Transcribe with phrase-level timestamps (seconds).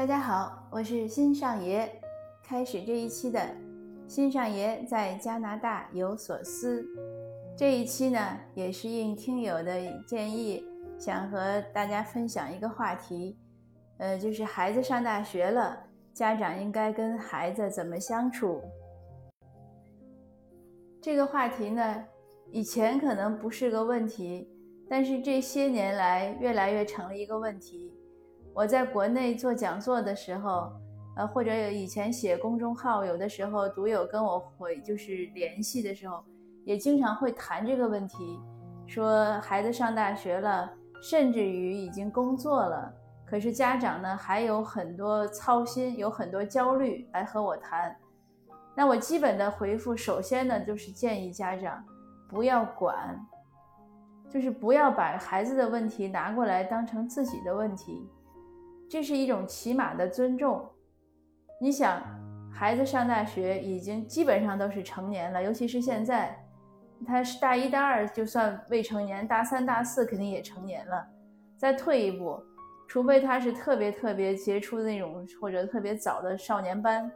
[0.00, 1.86] 大家好，我是新上爷。
[2.42, 3.38] 开始这一期的
[4.08, 6.82] 新上爷在加拿大有所思。
[7.54, 8.18] 这一期呢，
[8.54, 10.64] 也是应听友的建议，
[10.98, 13.36] 想和大家分享一个话题，
[13.98, 15.78] 呃，就是孩子上大学了，
[16.14, 18.62] 家长应该跟孩子怎么相处。
[21.02, 22.04] 这个话题呢，
[22.50, 24.48] 以前可能不是个问题，
[24.88, 27.92] 但是这些年来越来越成了一个问题。
[28.52, 30.72] 我在国内做讲座的时候，
[31.16, 36.22] 呃，或者以前写公众号，有的时候读友跟我回就是联系的时候，
[36.64, 38.38] 也经常会谈这个问题，
[38.86, 40.70] 说孩子上大学了，
[41.02, 42.92] 甚至于已经工作了，
[43.24, 47.96] 可是家长呢还有很多操心，有很多焦虑来和我谈。
[48.76, 51.82] 那我基本的回复，首先呢就是建议家长
[52.28, 53.18] 不要管，
[54.28, 58.08] 就是不要把孩子的问题拿过来当成自己的问题。
[58.90, 60.68] 这是一种起码的尊重。
[61.60, 62.02] 你想，
[62.52, 66.36] 孩子上大学已经基本上都是成年了，尤其是现在，
[67.06, 71.06] 他是大一、大二就算未成年，大三、大四肯定也成年了。
[71.56, 72.42] 再退一步，
[72.88, 77.08] 除非他是特别特别杰出的那种，或者特别早的少年班，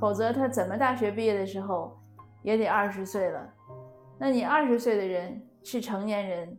[0.00, 1.94] 否则他怎么大学毕业的时候
[2.42, 3.46] 也得二十岁了。
[4.18, 6.58] 那你二十岁的人是成年人，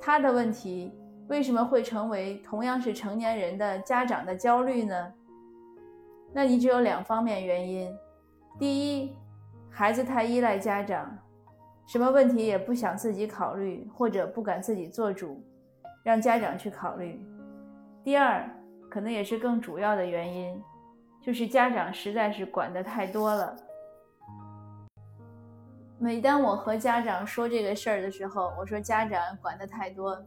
[0.00, 0.94] 他的问题。
[1.28, 5.12] 为什么会成为同样是成年人的家长的焦虑呢？
[6.32, 7.94] 那你只有两方面原因：
[8.58, 9.16] 第一，
[9.70, 11.16] 孩子太依赖家长，
[11.86, 15.42] 什么问题也不想自己考虑，或者不敢自己做主，
[16.02, 17.18] 让家长去考虑；
[18.04, 18.48] 第二，
[18.90, 20.62] 可能也是更主要的原因，
[21.20, 23.56] 就是家长实在是管得太多了。
[25.98, 30.20] 每当我和家长说这个事儿的时候，我说家长管得太多。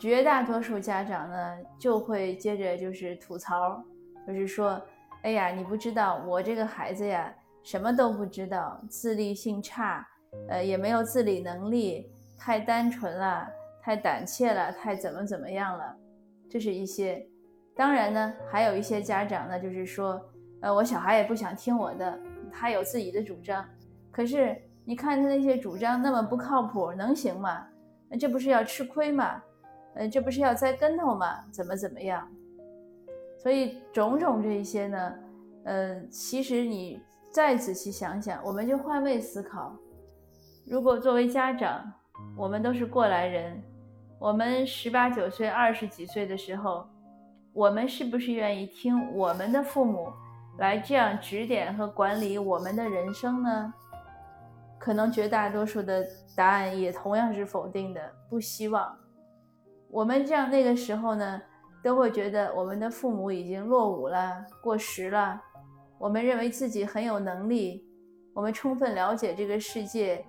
[0.00, 3.84] 绝大多数家长呢，就会接着就是吐槽，
[4.26, 4.80] 就是说，
[5.20, 7.30] 哎呀，你不知道我这个孩子呀，
[7.62, 10.08] 什么都不知道，自立性差，
[10.48, 13.46] 呃，也没有自理能力，太单纯了，
[13.82, 15.94] 太胆怯了，太怎么怎么样了，
[16.48, 17.22] 这是一些。
[17.76, 20.18] 当然呢，还有一些家长呢，就是说，
[20.62, 22.18] 呃，我小孩也不想听我的，
[22.50, 23.62] 他有自己的主张。
[24.10, 24.56] 可是
[24.86, 27.66] 你看他那些主张那么不靠谱，能行吗？
[28.08, 29.42] 那这不是要吃亏吗？
[29.94, 31.44] 呃，这不是要栽跟头吗？
[31.50, 32.26] 怎么怎么样？
[33.38, 35.14] 所以种种这些呢，
[35.64, 37.00] 呃，其实你
[37.32, 39.74] 再仔细想想，我们就换位思考。
[40.66, 41.92] 如果作为家长，
[42.36, 43.62] 我们都是过来人，
[44.18, 46.86] 我们十八九岁、二十几岁的时候，
[47.52, 50.12] 我们是不是愿意听我们的父母
[50.58, 53.74] 来这样指点和管理我们的人生呢？
[54.78, 58.96] 可能绝大多数的答案也同样是否定的，不希望。
[59.90, 61.42] 我们这样那个时候呢，
[61.82, 65.40] 都会觉得我们的父母已经落伍了、过时了。
[65.98, 67.84] 我们认为自己很有能力，
[68.32, 70.24] 我们充分了解这个世界，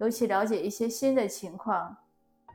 [0.00, 1.94] 尤其了解一些新的情况。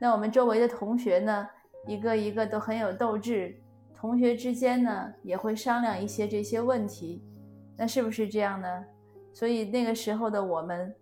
[0.00, 1.48] 那我们周围的同学呢，
[1.86, 3.56] 一个一个都很有斗志，
[3.94, 7.24] 同学之间呢也会商量一些这些问题。
[7.76, 8.84] 那是不是这样呢？
[9.32, 10.92] 所以那个时候的我们，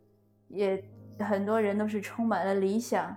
[0.48, 0.84] 也
[1.18, 3.16] 很多人都是充满了理想，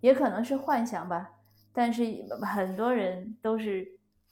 [0.00, 1.28] 也可能是幻想吧。
[1.72, 2.04] 但是
[2.42, 3.86] 很多人都是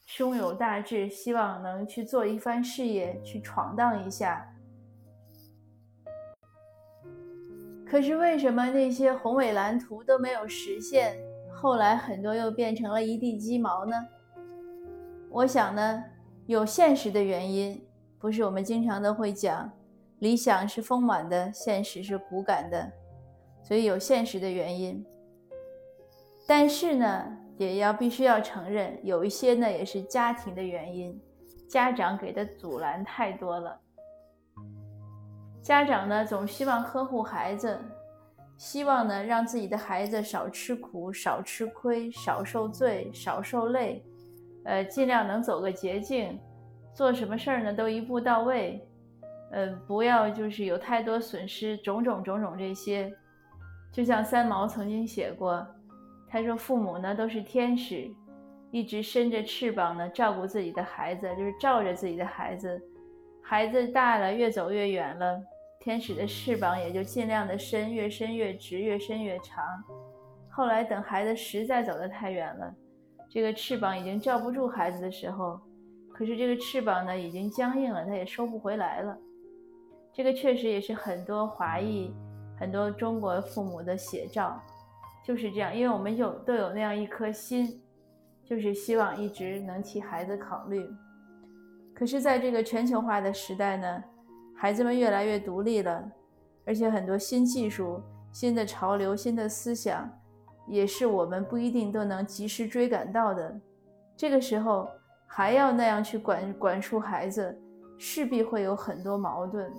[0.07, 4.45] 胸有大志，希望能去做一番事业，去闯荡一下。
[7.87, 11.17] 可是为什么那些宏伟蓝图都没有实现？
[11.51, 13.95] 后来很多又变成了一地鸡毛呢？
[15.31, 16.05] 我想呢，
[16.47, 17.83] 有现实的原因，
[18.19, 19.71] 不是我们经常都会讲，
[20.19, 22.93] 理想是丰满的，现实是骨感的，
[23.63, 25.05] 所以有现实的原因。
[26.49, 27.27] 但是呢，
[27.59, 31.21] 也要必须要承认，有一些呢也是家庭的原因，
[31.69, 33.79] 家长给的阻拦太多了。
[35.61, 37.79] 家长呢总希望呵护孩子，
[38.57, 44.03] 希望呢让自己的孩子少吃苦、少吃亏、少受罪、少受累，
[44.65, 46.41] 呃，尽量能走个捷径，
[46.95, 48.83] 做什么事儿呢都一步到位，
[49.53, 53.13] 呃，不要就是有太多损失，种种种种这些，
[53.93, 55.67] 就像三毛曾经写过。
[56.31, 58.11] 他说：“父母呢都是天使，
[58.71, 62.81] 一直伸着翅膀呢照顾自己的孩子，就是照着自己的孩子。
[63.43, 65.41] 孩子大了，越走越远了，
[65.81, 69.65] 天使的翅膀也就尽量的伸，越伸越直，越伸越长。
[70.51, 72.75] 后来等孩子实在走得太远了，
[73.31, 75.59] 这个翅膀已经罩不住孩子的时候，
[76.13, 79.17] 可是这个翅膀呢已经僵硬了，它也收不回来了。
[80.13, 82.13] 这个确实也是很多华裔、
[82.59, 84.61] 很多中国父母的写照。”
[85.29, 87.79] 就是这样，因为我们有都有那样一颗心，
[88.47, 90.89] 就是希望一直能替孩子考虑。
[91.95, 94.03] 可是，在这个全球化的时代呢，
[94.57, 96.03] 孩子们越来越独立了，
[96.65, 98.01] 而且很多新技术、
[98.33, 100.11] 新的潮流、新的思想，
[100.67, 103.55] 也是我们不一定都能及时追赶到的。
[104.17, 104.89] 这个时候
[105.27, 107.55] 还要那样去管管束孩子，
[107.99, 109.71] 势必会有很多矛盾。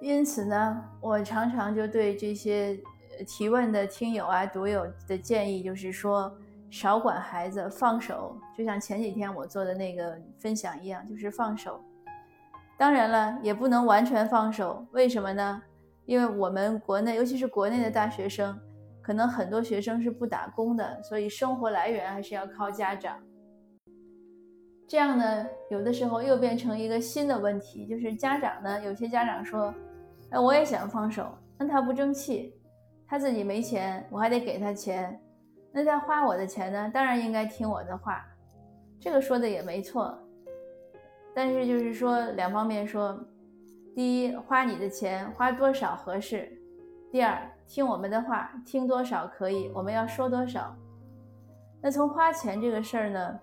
[0.00, 2.78] 因此呢，我常常就对这些
[3.26, 6.32] 提问的听友啊、读友的建议，就是说
[6.70, 8.38] 少管孩子，放手。
[8.56, 11.80] 就像前几天我做的那个分享一样，就是放手。
[12.76, 14.86] 当然了，也不能完全放手。
[14.92, 15.60] 为什么呢？
[16.06, 18.56] 因为我们国内，尤其是国内的大学生，
[19.02, 23.18] 可能很多学生是不打工的，所以生活来源还是要靠家长。
[24.86, 29.74] 这样呢，有的时候又变成一个新的问题，就是家长呢，有些家长说。
[30.30, 31.26] 哎，我也想放手，
[31.56, 32.54] 那他不争气，
[33.06, 35.18] 他自己没钱，我还得给他钱，
[35.72, 36.90] 那他花我的钱呢？
[36.92, 38.22] 当然应该听我的话，
[39.00, 40.18] 这个说的也没错。
[41.34, 43.18] 但是就是说两方面说，
[43.94, 46.40] 第一，花你的钱花多少合适；
[47.10, 50.76] 第二，听我们的话，听多少可以，我们要说多少。
[51.80, 53.40] 那从花钱这个事儿呢，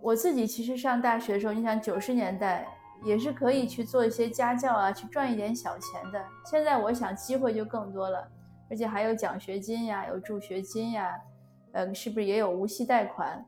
[0.00, 2.66] 我自己其实上大学的时候，你想九十年代。
[3.06, 6.20] 也是可以去做一些家教啊，去赚一点小钱的。
[6.44, 8.28] 现在我想机会就更多了，
[8.68, 11.16] 而且还有奖学金呀，有助学金呀，
[11.70, 13.46] 呃，是不是也有无息贷款？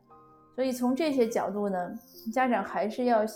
[0.55, 1.91] 所以从这些角度呢，
[2.33, 3.27] 家长还是要，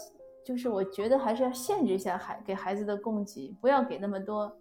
[0.46, 4.56] 就是我觉得还是要限制一下孩给孩子的供给，不要给那么多，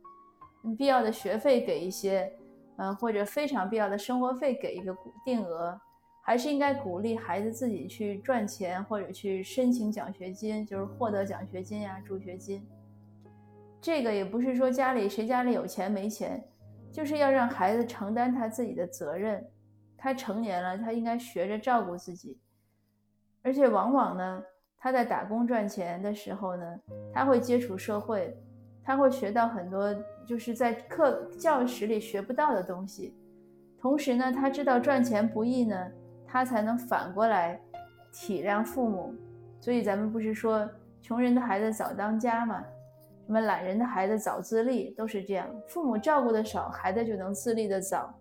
[0.76, 2.32] 必要的学费给一些，
[2.78, 5.80] 呃，或者非常必要的生活费给一个定额。
[6.24, 12.66] 还是应该鼓励孩子自己去赚钱，或者去申请奖学金，就是获得奖学金呀、助学金。
[13.82, 16.44] 这个也不是说家里谁家里有钱没钱，
[16.92, 19.44] 就是要让孩子承担他自己的责任。
[19.98, 22.40] 他成年了，他应该学着照顾自己。
[23.42, 24.44] 而且往往呢，
[24.78, 26.80] 他在打工赚钱的时候呢，
[27.12, 28.36] 他会接触社会，
[28.84, 29.92] 他会学到很多
[30.28, 33.16] 就是在课教室里学不到的东西。
[33.80, 35.76] 同时呢，他知道赚钱不易呢。
[36.32, 37.60] 他才能反过来
[38.14, 39.14] 体谅父母，
[39.60, 40.70] 所以咱们不是说
[41.02, 42.64] 穷人的孩子早当家吗？
[43.26, 45.48] 什么懒人的孩子早自立，都是这样。
[45.68, 48.14] 父母照顾的少，孩子就能自立的早。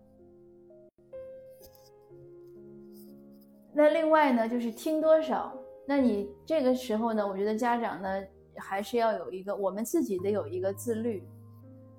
[3.72, 5.52] 那另外呢，就是听多少。
[5.86, 8.22] 那你这个时候呢，我觉得家长呢，
[8.56, 11.22] 还是要有一个我们自己得有一个自律。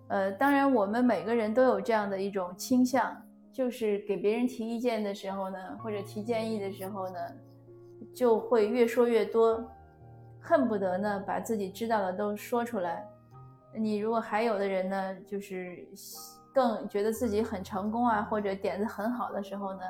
[0.10, 3.16] 呃，当然我们每个人都有这样的一种倾向。
[3.54, 7.20] 就是给别人提意见的时候呢，或者提建议的时候呢，
[8.16, 9.64] 就会越说越多，
[10.40, 13.06] 恨不得呢把自己知道的都说出来。
[13.76, 15.88] 你如果还有的人呢，就是
[16.54, 19.82] 更觉得自己很成功啊，或者点子很好的时候呢，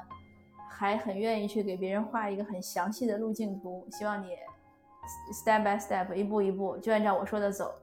[0.69, 4.29] 还很愿意去给别人画一个很详细的路径图，希望你
[5.33, 7.73] step by step 一步一步就按照我说的走。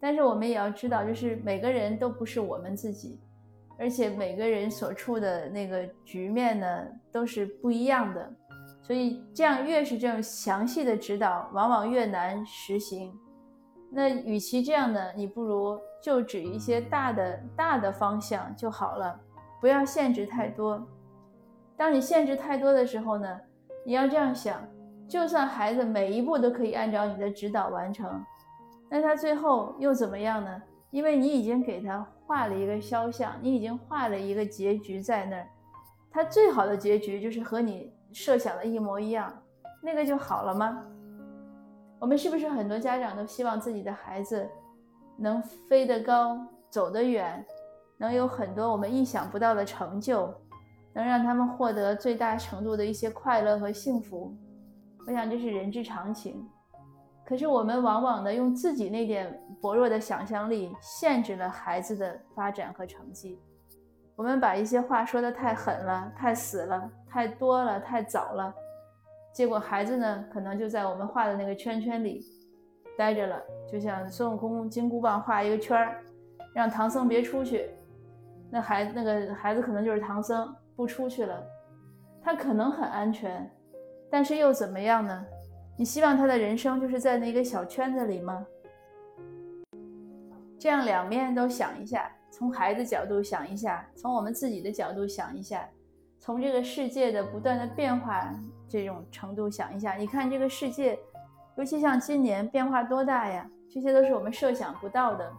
[0.00, 3.18] 但是我们也要知道，就是每个人都不是我们自己。
[3.78, 8.28] 而且每个人所处的那个局面呢，都是不一样的，
[8.82, 13.16] 所以这样越是这种详细的指导，往往越难实行。
[13.90, 19.18] 那与其这样呢，你不如就指一些大的大的方向就好了，
[19.60, 20.86] 不要限制太多。
[21.76, 23.40] 当你限制太多的时候呢，
[23.86, 24.60] 你要这样想：
[25.08, 28.22] 就算孩子每一步都可以按照你的指导完成，
[28.90, 30.62] 那他最后又怎么样呢？
[30.90, 35.48] 因为你已经给他画了一个肖像，你已经画了一个结局在那儿，
[36.10, 39.32] 他最好的结局就是和你设想的一模一样，
[39.82, 40.84] 那个就好了吗？
[41.98, 44.46] 我们是不是很多家长都希望自己的孩子
[45.16, 47.42] 能飞得高、走得远，
[47.96, 50.30] 能有很多我们意想不到的成就，
[50.92, 54.36] 能让他们获得最大程度的一些快乐和幸福？
[55.06, 56.46] 我想这是人之常情。
[57.28, 63.38] 可是我们往往呢，用自己那点薄弱的想象力，限制了孩子的发展和成绩。
[64.16, 68.54] 我们把一些话说的太狠了，太死了，太多了，太早了。
[69.34, 72.24] 结果孩子呢，可能就在我们画的那个圈圈里
[72.96, 73.38] 待着了。
[73.70, 76.02] 就像孙悟空金箍棒画一个圈儿，
[76.54, 77.68] 让唐僧别出去，
[78.50, 81.44] 那孩那个孩子可能就是唐僧，不出去了。
[82.22, 83.50] 他可能很安全，
[84.10, 85.26] 但是又怎么样呢？
[85.80, 88.44] 你希望他的人生就是在那个小圈子里吗？
[90.58, 95.68] 这样两面都想一下，从孩子角度想一下，从我们自己的角度想一下，
[96.18, 98.28] 从这个世界的不断的变化
[98.68, 99.94] 这种程度想一下。
[99.94, 100.98] 你看这个世界，
[101.56, 103.48] 尤其像今年变化多大呀？
[103.72, 105.32] 这些都是我们设想不到的。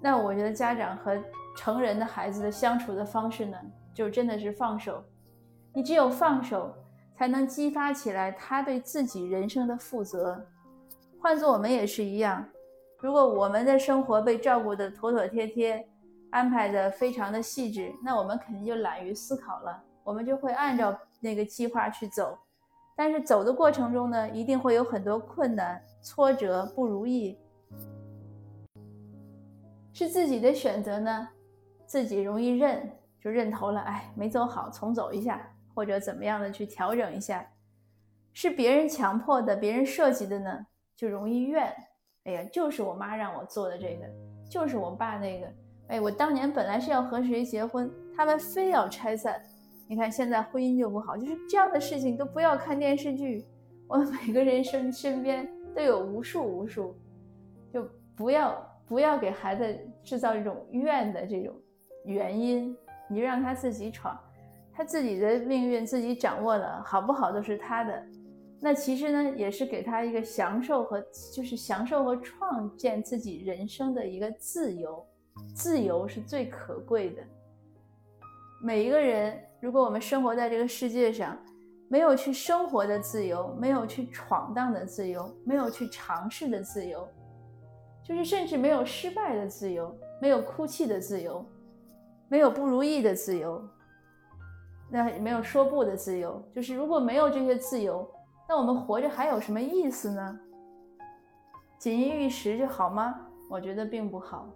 [0.00, 1.22] 那我觉得家长和
[1.58, 3.58] 成人的孩子的相处的方式呢，
[3.92, 5.04] 就真的是放手。
[5.74, 6.74] 你只有放手。
[7.20, 10.42] 才能激发起来他对自己人生的负责。
[11.20, 12.42] 换做我们也是一样，
[12.98, 15.86] 如果我们的生活被照顾得妥妥帖帖，
[16.30, 22.38] 安排的非常的细致，那我们肯定就懒于思考了，我们就会按照那个计划去走。
[22.96, 27.38] 但是走的过程中呢，一定会有很多困难、挫折、不如意，
[29.92, 31.28] 是自己的选择呢，
[31.84, 32.90] 自己容易认，
[33.22, 37.46] 就认头了，哎，没走好，重走一下，或者怎么样的去调整一下。
[38.32, 40.66] 是别人强迫的，别人设计的呢？
[40.94, 41.74] 就容易怨，
[42.24, 44.06] 哎呀，就是我妈让我做的这个，
[44.48, 45.46] 就是我爸那个，
[45.88, 49.42] 哎，我当年本来是要和谁结婚，他们非要拆散，
[49.88, 53.44] 你看现在婚姻就不好，就是这样的事情都不要看电视剧，
[53.88, 56.94] 我们每个人身身边都有无数无数，
[57.72, 61.54] 就不要不要给孩子制造这种怨的这种
[62.04, 62.76] 原因，
[63.08, 64.16] 你就让他自己闯，
[64.80, 68.02] 他自己的命运自己掌握了，好不好都是他的。
[68.58, 70.98] 那其实呢，也是给他一个享受和
[71.34, 75.06] 就是享受和创建自己人生的一个自由，
[75.54, 77.22] 自由是最可贵的。
[78.62, 81.36] 每一个人，如果我们生活在这个世界上，
[81.90, 87.06] 没有去生活的自由，没有去闯荡的自由，没有去尝试的自由，
[88.02, 91.44] 就是甚至没有失败的自由，没有哭泣的自由，
[92.28, 93.62] 没有不如意的自由，
[94.90, 98.06] 那没有说不的自由，就是如果没有这些自由。
[98.48, 100.40] 那我们活着还有什么意思呢？
[101.78, 103.20] 锦衣玉食就好吗？
[103.48, 104.48] 我觉得并不好。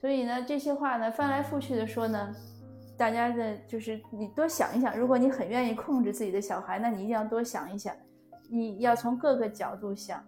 [0.00, 2.34] 所以呢，这些话呢，翻来覆去的说呢，
[2.98, 4.96] 大家的就是你多想一想。
[4.98, 7.96] 如果你很愿意控制自己的小孩，那你一定要多想一想。
[8.50, 10.22] 你要从各个角度想，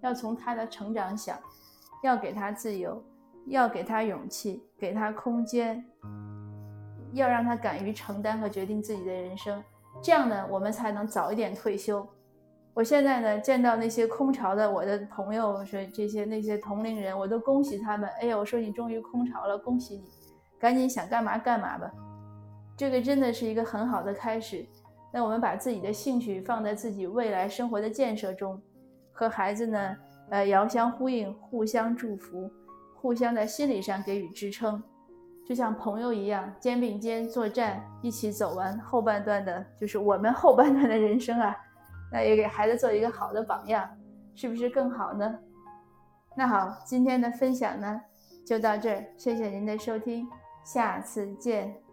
[0.00, 1.38] 要从他的成长想，
[2.02, 3.04] 要给他自由，
[3.48, 5.84] 要给他勇气，给他空间，
[7.12, 9.62] 要让他敢于承担和决定自己的人生。
[10.02, 12.06] 这样呢，我们才能早一点退休。
[12.74, 18.08] 我现在呢，见到那些空巢的我的朋友，说这些那些同龄人，我都恭喜他们。
[18.20, 20.04] 哎呀，我说你终于空巢了，恭喜你，
[20.60, 21.90] 赶紧想干嘛干嘛吧。
[22.76, 24.64] 这个真的是一个很好的开始。
[25.12, 28.60] 那我们把自己的兴趣放在自己未来生活的建设中，
[29.10, 29.96] 和孩子呢，
[30.30, 32.48] 呃，遥相呼应，互相祝福，
[32.94, 34.80] 互相在心理上给予支撑。
[35.48, 41.56] 就像朋友一样，肩并肩作战，一起走完后半段的，就是我们后半段的人生啊。
[42.12, 43.88] 那也给孩子做一个好的榜样，
[44.34, 45.38] 是不是更好呢？
[46.36, 47.98] 那好，今天的分享呢
[48.46, 50.28] 就到这儿，谢谢您的收听，
[50.64, 51.87] 下次见。